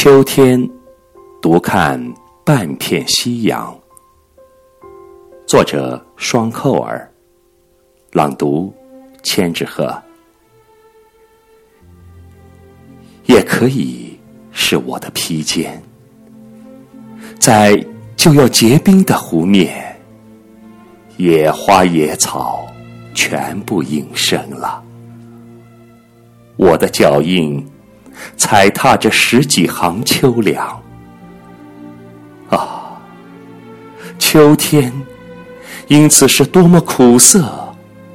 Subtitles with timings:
[0.00, 0.70] 秋天，
[1.42, 2.00] 独看
[2.44, 3.76] 半片夕阳。
[5.44, 7.12] 作者：双扣儿。
[8.12, 8.72] 朗读：
[9.24, 9.92] 千纸鹤。
[13.24, 14.16] 也可以
[14.52, 15.82] 是我的披肩，
[17.40, 17.84] 在
[18.14, 20.00] 就要结冰的湖面，
[21.16, 22.68] 野花野草
[23.14, 24.80] 全部隐身了。
[26.56, 27.68] 我的脚印。
[28.36, 30.80] 踩踏着十几行秋凉，
[32.48, 33.00] 啊，
[34.18, 34.92] 秋天，
[35.86, 37.44] 因此是多么苦涩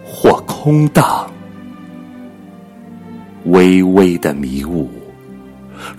[0.05, 1.27] 或空荡。
[3.45, 4.89] 微微的迷雾，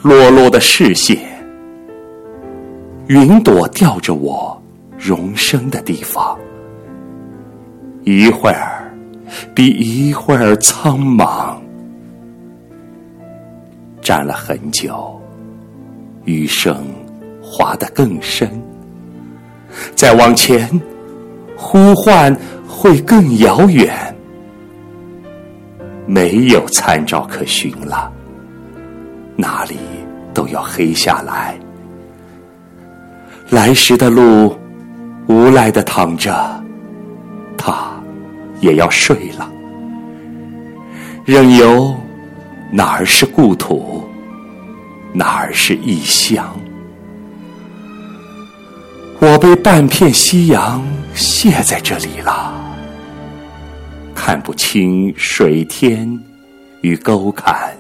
[0.01, 1.19] 落落的视线，
[3.07, 4.59] 云朵吊着我
[4.99, 6.39] 容身的地方，
[8.05, 8.91] 一会儿
[9.55, 11.44] 比一会儿苍茫。
[14.05, 15.19] 站了很久，
[16.27, 16.85] 余生
[17.43, 18.49] 滑得更深。
[19.97, 20.69] 再往前，
[21.57, 22.37] 呼唤
[22.69, 24.15] 会更遥远。
[26.07, 28.13] 没有参照可循了，
[29.37, 29.79] 哪里
[30.35, 31.59] 都要黑下来。
[33.49, 34.55] 来时的路，
[35.29, 36.63] 无赖的躺着，
[37.57, 37.91] 他
[38.61, 39.51] 也要睡了。
[41.25, 41.97] 任由。
[42.77, 44.05] 哪儿是故土，
[45.13, 46.59] 哪儿是异乡？
[49.21, 52.53] 我被半片夕阳卸在这里了，
[54.13, 56.21] 看不清水天
[56.81, 57.73] 与沟坎。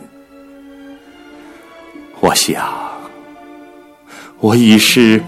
[2.20, 2.64] 我想，
[4.38, 5.20] 我已是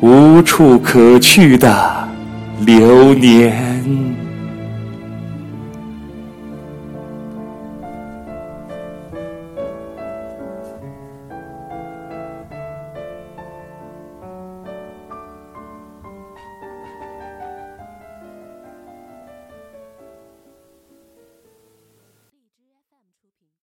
[0.00, 2.06] 无处可去的
[2.60, 3.82] 流年。